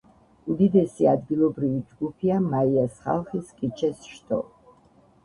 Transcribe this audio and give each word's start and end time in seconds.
უდიდესი 0.51 1.07
ადგილობრივი 1.11 1.81
ჯგუფია 1.91 2.39
მაიას 2.45 2.97
ხალხის 3.05 3.53
კიჩეს 3.61 4.09
შტო. 4.15 4.41